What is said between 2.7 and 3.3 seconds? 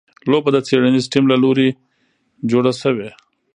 شوې.